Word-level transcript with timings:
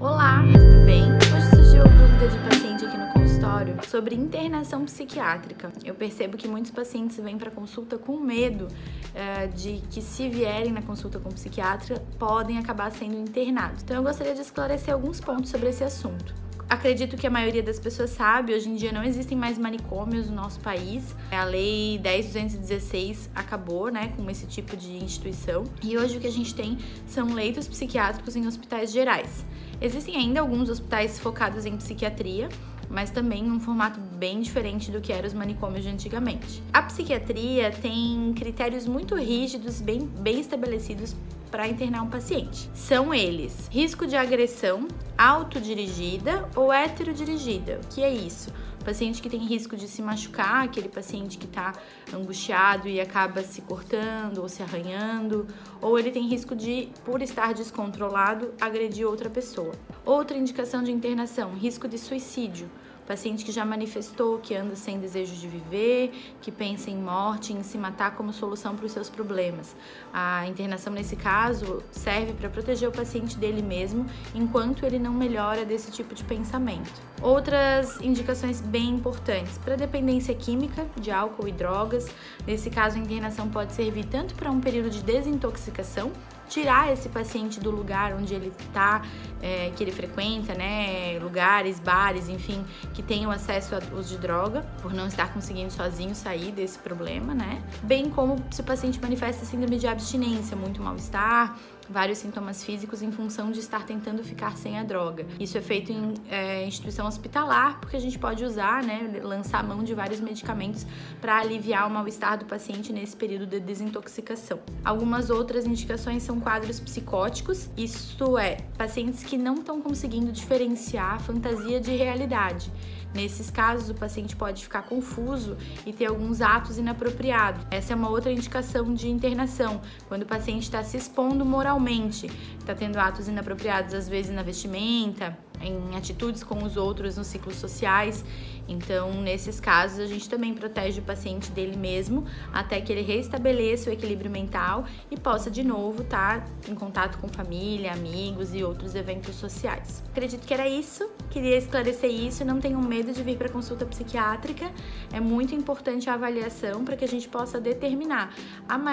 Olá, 0.00 0.42
tudo 0.52 0.84
bem? 0.84 1.04
Hoje 1.12 1.50
surgiu 1.50 1.84
dúvida 1.84 2.28
de 2.28 2.38
paciente 2.48 2.84
aqui 2.84 2.96
no 2.96 3.12
consultório 3.12 3.76
sobre 3.88 4.16
internação 4.16 4.84
psiquiátrica. 4.84 5.72
Eu 5.84 5.94
percebo 5.94 6.36
que 6.36 6.48
muitos 6.48 6.72
pacientes 6.72 7.16
vêm 7.18 7.38
para 7.38 7.52
consulta 7.52 7.96
com 7.96 8.18
medo 8.18 8.66
uh, 8.66 9.48
de 9.54 9.80
que, 9.90 10.02
se 10.02 10.28
vierem 10.28 10.72
na 10.72 10.82
consulta 10.82 11.20
com 11.20 11.28
psiquiatra, 11.28 12.04
podem 12.18 12.58
acabar 12.58 12.90
sendo 12.90 13.16
internados. 13.16 13.84
Então, 13.84 13.96
eu 13.96 14.02
gostaria 14.02 14.34
de 14.34 14.40
esclarecer 14.40 14.92
alguns 14.92 15.20
pontos 15.20 15.50
sobre 15.50 15.68
esse 15.68 15.84
assunto 15.84 16.43
acredito 16.74 17.16
que 17.16 17.26
a 17.26 17.30
maioria 17.30 17.62
das 17.62 17.78
pessoas 17.78 18.10
sabe, 18.10 18.52
hoje 18.52 18.68
em 18.68 18.74
dia 18.74 18.92
não 18.92 19.02
existem 19.02 19.36
mais 19.36 19.56
manicômios 19.56 20.28
no 20.28 20.36
nosso 20.36 20.60
país. 20.60 21.14
A 21.30 21.44
lei 21.44 21.98
10216 21.98 23.30
acabou, 23.34 23.90
né, 23.90 24.12
com 24.16 24.28
esse 24.30 24.46
tipo 24.46 24.76
de 24.76 24.92
instituição. 24.96 25.64
E 25.82 25.96
hoje 25.96 26.18
o 26.18 26.20
que 26.20 26.26
a 26.26 26.32
gente 26.32 26.54
tem 26.54 26.78
são 27.06 27.32
leitos 27.32 27.66
psiquiátricos 27.66 28.36
em 28.36 28.46
hospitais 28.46 28.92
gerais. 28.92 29.44
Existem 29.80 30.16
ainda 30.16 30.40
alguns 30.40 30.68
hospitais 30.68 31.18
focados 31.18 31.64
em 31.64 31.76
psiquiatria, 31.76 32.48
mas 32.88 33.10
também 33.10 33.42
num 33.42 33.58
formato 33.58 33.98
bem 33.98 34.40
diferente 34.40 34.90
do 34.90 35.00
que 35.00 35.12
eram 35.12 35.26
os 35.26 35.34
manicômios 35.34 35.84
de 35.84 35.90
antigamente. 35.90 36.62
A 36.72 36.82
psiquiatria 36.82 37.70
tem 37.70 38.32
critérios 38.34 38.86
muito 38.86 39.14
rígidos, 39.14 39.80
bem, 39.80 40.00
bem 40.00 40.40
estabelecidos 40.40 41.14
para 41.54 41.68
internar 41.68 42.02
um 42.02 42.10
paciente. 42.10 42.68
São 42.74 43.14
eles: 43.14 43.68
risco 43.70 44.08
de 44.08 44.16
agressão 44.16 44.88
autodirigida 45.16 46.48
ou 46.56 46.72
heterodirigida. 46.72 47.80
O 47.84 47.94
que 47.94 48.02
é 48.02 48.12
isso? 48.12 48.52
Paciente 48.84 49.22
que 49.22 49.30
tem 49.30 49.38
risco 49.38 49.76
de 49.76 49.86
se 49.86 50.02
machucar, 50.02 50.64
aquele 50.64 50.88
paciente 50.88 51.38
que 51.38 51.46
está 51.46 51.72
angustiado 52.12 52.88
e 52.88 53.00
acaba 53.00 53.40
se 53.44 53.62
cortando 53.62 54.38
ou 54.38 54.48
se 54.48 54.64
arranhando, 54.64 55.46
ou 55.80 55.96
ele 55.96 56.10
tem 56.10 56.26
risco 56.26 56.56
de, 56.56 56.88
por 57.04 57.22
estar 57.22 57.54
descontrolado, 57.54 58.52
agredir 58.60 59.06
outra 59.06 59.30
pessoa. 59.30 59.72
Outra 60.04 60.36
indicação 60.36 60.82
de 60.82 60.90
internação: 60.90 61.54
risco 61.54 61.86
de 61.86 61.98
suicídio 61.98 62.68
paciente 63.06 63.44
que 63.44 63.52
já 63.52 63.64
manifestou 63.64 64.38
que 64.38 64.54
anda 64.54 64.74
sem 64.76 64.98
desejo 64.98 65.34
de 65.34 65.46
viver, 65.46 66.12
que 66.40 66.50
pensa 66.50 66.90
em 66.90 66.96
morte, 66.96 67.52
em 67.52 67.62
se 67.62 67.78
matar 67.78 68.16
como 68.16 68.32
solução 68.32 68.74
para 68.74 68.86
os 68.86 68.92
seus 68.92 69.08
problemas. 69.08 69.76
A 70.12 70.46
internação, 70.46 70.92
nesse 70.92 71.16
caso, 71.16 71.82
serve 71.90 72.32
para 72.32 72.48
proteger 72.48 72.88
o 72.88 72.92
paciente 72.92 73.36
dele 73.36 73.62
mesmo 73.62 74.06
enquanto 74.34 74.84
ele 74.84 74.98
não 74.98 75.12
melhora 75.12 75.64
desse 75.64 75.90
tipo 75.90 76.14
de 76.14 76.24
pensamento. 76.24 76.92
Outras 77.22 78.00
indicações 78.00 78.60
bem 78.60 78.90
importantes 78.90 79.58
para 79.58 79.76
dependência 79.76 80.34
química 80.34 80.86
de 81.00 81.10
álcool 81.10 81.48
e 81.48 81.52
drogas. 81.52 82.08
Nesse 82.46 82.70
caso, 82.70 82.96
a 82.96 83.00
internação 83.00 83.48
pode 83.48 83.72
servir 83.72 84.04
tanto 84.06 84.34
para 84.34 84.50
um 84.50 84.60
período 84.60 84.90
de 84.90 85.02
desintoxicação, 85.02 86.12
tirar 86.54 86.92
esse 86.92 87.08
paciente 87.08 87.58
do 87.58 87.68
lugar 87.68 88.14
onde 88.14 88.32
ele 88.32 88.52
está, 88.56 89.02
é, 89.42 89.72
que 89.74 89.82
ele 89.82 89.90
frequenta, 89.90 90.54
né, 90.54 91.18
lugares, 91.20 91.80
bares, 91.80 92.28
enfim, 92.28 92.64
que 92.94 93.02
tenham 93.02 93.28
acesso 93.28 93.74
a 93.74 93.80
uso 93.98 94.10
de 94.10 94.18
droga, 94.18 94.64
por 94.80 94.94
não 94.94 95.08
estar 95.08 95.34
conseguindo 95.34 95.72
sozinho 95.72 96.14
sair 96.14 96.52
desse 96.52 96.78
problema, 96.78 97.34
né? 97.34 97.60
Bem 97.82 98.08
como 98.08 98.36
se 98.52 98.60
o 98.60 98.64
paciente 98.64 99.00
manifesta 99.02 99.44
síndrome 99.44 99.78
de 99.78 99.88
abstinência, 99.88 100.56
muito 100.56 100.80
mal-estar, 100.80 101.58
vários 101.88 102.18
sintomas 102.18 102.64
físicos 102.64 103.02
em 103.02 103.12
função 103.12 103.50
de 103.50 103.60
estar 103.60 103.84
tentando 103.84 104.22
ficar 104.22 104.56
sem 104.56 104.78
a 104.78 104.82
droga. 104.82 105.26
Isso 105.38 105.58
é 105.58 105.60
feito 105.60 105.92
em 105.92 106.14
é, 106.30 106.66
instituição 106.66 107.06
hospitalar, 107.06 107.78
porque 107.80 107.96
a 107.96 108.00
gente 108.00 108.18
pode 108.18 108.44
usar, 108.44 108.82
né, 108.82 109.20
lançar 109.22 109.62
mão 109.62 109.82
de 109.82 109.94
vários 109.94 110.20
medicamentos 110.20 110.86
para 111.20 111.38
aliviar 111.38 111.86
o 111.86 111.90
mal-estar 111.90 112.38
do 112.38 112.44
paciente 112.44 112.92
nesse 112.92 113.16
período 113.16 113.46
de 113.46 113.60
desintoxicação. 113.60 114.60
Algumas 114.84 115.30
outras 115.30 115.66
indicações 115.66 116.22
são 116.22 116.40
quadros 116.44 116.78
psicóticos, 116.78 117.70
isto 117.74 118.36
é, 118.36 118.58
pacientes 118.76 119.24
que 119.24 119.38
não 119.38 119.54
estão 119.54 119.80
conseguindo 119.80 120.30
diferenciar 120.30 121.18
fantasia 121.20 121.80
de 121.80 121.96
realidade. 121.96 122.70
Nesses 123.14 123.48
casos, 123.48 123.88
o 123.90 123.94
paciente 123.94 124.34
pode 124.34 124.64
ficar 124.64 124.82
confuso 124.82 125.56
e 125.86 125.92
ter 125.92 126.06
alguns 126.06 126.40
atos 126.40 126.78
inapropriados. 126.78 127.64
Essa 127.70 127.92
é 127.92 127.96
uma 127.96 128.10
outra 128.10 128.32
indicação 128.32 128.92
de 128.92 129.08
internação, 129.08 129.80
quando 130.08 130.22
o 130.22 130.26
paciente 130.26 130.64
está 130.64 130.82
se 130.82 130.96
expondo 130.96 131.44
moralmente, 131.44 132.26
está 132.58 132.74
tendo 132.74 132.98
atos 132.98 133.28
inapropriados, 133.28 133.94
às 133.94 134.08
vezes 134.08 134.34
na 134.34 134.42
vestimenta, 134.42 135.38
em 135.62 135.96
atitudes 135.96 136.42
com 136.42 136.62
os 136.64 136.76
outros 136.76 137.16
nos 137.16 137.26
ciclos 137.26 137.56
sociais. 137.56 138.24
Então, 138.66 139.12
nesses 139.22 139.60
casos, 139.60 140.00
a 140.00 140.06
gente 140.06 140.28
também 140.28 140.54
protege 140.54 141.00
o 141.00 141.02
paciente 141.02 141.50
dele 141.50 141.76
mesmo 141.76 142.26
até 142.52 142.80
que 142.80 142.92
ele 142.92 143.02
restabeleça 143.02 143.90
o 143.90 143.92
equilíbrio 143.92 144.30
mental 144.30 144.84
e 145.10 145.18
possa 145.18 145.50
de 145.50 145.62
novo 145.62 146.02
estar 146.02 146.40
tá 146.40 146.46
em 146.68 146.74
contato 146.74 147.18
com 147.18 147.28
família, 147.28 147.92
amigos 147.92 148.54
e 148.54 148.64
outros 148.64 148.94
eventos 148.94 149.36
sociais. 149.36 150.02
Acredito 150.10 150.46
que 150.46 150.54
era 150.54 150.68
isso, 150.68 151.08
queria 151.34 151.58
esclarecer 151.58 152.08
isso. 152.08 152.44
Não 152.44 152.60
tenham 152.60 152.80
medo 152.80 153.12
de 153.12 153.20
vir 153.24 153.36
para 153.36 153.48
consulta 153.48 153.84
psiquiátrica, 153.84 154.70
é 155.12 155.18
muito 155.18 155.52
importante 155.52 156.08
a 156.08 156.14
avaliação 156.14 156.84
para 156.84 156.96
que 156.96 157.04
a 157.04 157.08
gente 157.08 157.28
possa 157.28 157.60
determinar. 157.60 158.32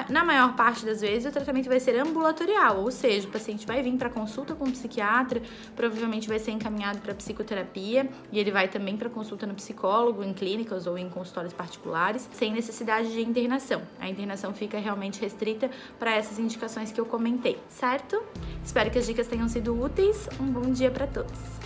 Na 0.09 0.23
maior 0.25 0.55
parte 0.55 0.83
das 0.83 1.01
vezes, 1.01 1.29
o 1.29 1.31
tratamento 1.31 1.69
vai 1.69 1.79
ser 1.79 1.99
ambulatorial, 1.99 2.79
ou 2.79 2.89
seja, 2.89 3.27
o 3.27 3.31
paciente 3.31 3.67
vai 3.67 3.83
vir 3.83 3.95
para 3.95 4.09
consulta 4.09 4.55
com 4.55 4.65
o 4.65 4.71
psiquiatra, 4.71 5.39
provavelmente 5.75 6.27
vai 6.27 6.39
ser 6.39 6.51
encaminhado 6.51 6.99
para 6.99 7.13
psicoterapia 7.13 8.09
e 8.31 8.39
ele 8.39 8.49
vai 8.49 8.67
também 8.67 8.97
para 8.97 9.09
consulta 9.09 9.45
no 9.45 9.53
psicólogo, 9.53 10.23
em 10.23 10.33
clínicas 10.33 10.87
ou 10.87 10.97
em 10.97 11.07
consultórios 11.09 11.53
particulares, 11.53 12.27
sem 12.33 12.51
necessidade 12.51 13.11
de 13.11 13.21
internação. 13.21 13.83
A 13.99 14.09
internação 14.09 14.51
fica 14.51 14.79
realmente 14.79 15.21
restrita 15.21 15.69
para 15.99 16.15
essas 16.15 16.39
indicações 16.39 16.91
que 16.91 16.99
eu 16.99 17.05
comentei, 17.05 17.59
certo? 17.69 18.23
Espero 18.63 18.89
que 18.89 18.97
as 18.97 19.05
dicas 19.05 19.27
tenham 19.27 19.47
sido 19.47 19.79
úteis. 19.79 20.27
Um 20.39 20.47
bom 20.47 20.71
dia 20.71 20.89
para 20.89 21.05
todos. 21.05 21.60